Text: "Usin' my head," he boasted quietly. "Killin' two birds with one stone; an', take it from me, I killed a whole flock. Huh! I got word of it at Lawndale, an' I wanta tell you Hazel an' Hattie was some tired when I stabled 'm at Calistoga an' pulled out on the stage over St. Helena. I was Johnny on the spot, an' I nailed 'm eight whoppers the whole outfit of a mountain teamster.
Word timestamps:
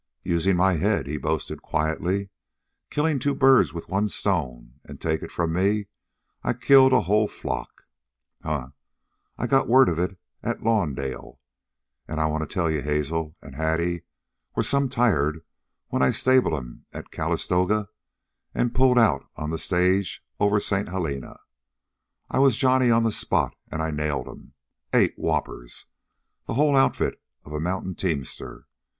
"Usin' 0.23 0.57
my 0.57 0.77
head," 0.77 1.05
he 1.05 1.17
boasted 1.17 1.61
quietly. 1.61 2.31
"Killin' 2.89 3.19
two 3.19 3.35
birds 3.35 3.71
with 3.71 3.87
one 3.87 4.07
stone; 4.07 4.79
an', 4.83 4.97
take 4.97 5.21
it 5.21 5.31
from 5.31 5.53
me, 5.53 5.89
I 6.43 6.53
killed 6.53 6.91
a 6.91 7.01
whole 7.01 7.27
flock. 7.27 7.83
Huh! 8.41 8.69
I 9.37 9.45
got 9.45 9.67
word 9.67 9.89
of 9.89 9.99
it 9.99 10.17
at 10.41 10.63
Lawndale, 10.63 11.37
an' 12.07 12.17
I 12.17 12.25
wanta 12.25 12.47
tell 12.47 12.71
you 12.71 12.81
Hazel 12.81 13.35
an' 13.43 13.53
Hattie 13.53 14.01
was 14.55 14.67
some 14.67 14.89
tired 14.89 15.45
when 15.89 16.01
I 16.01 16.09
stabled 16.09 16.55
'm 16.55 16.83
at 16.91 17.11
Calistoga 17.11 17.87
an' 18.55 18.71
pulled 18.71 18.97
out 18.97 19.29
on 19.35 19.51
the 19.51 19.59
stage 19.59 20.25
over 20.39 20.59
St. 20.59 20.89
Helena. 20.89 21.37
I 22.27 22.39
was 22.39 22.57
Johnny 22.57 22.89
on 22.89 23.03
the 23.03 23.11
spot, 23.11 23.55
an' 23.71 23.81
I 23.81 23.91
nailed 23.91 24.27
'm 24.27 24.53
eight 24.93 25.13
whoppers 25.15 25.85
the 26.47 26.55
whole 26.55 26.75
outfit 26.75 27.21
of 27.45 27.53
a 27.53 27.59
mountain 27.59 27.93
teamster. 27.93 28.65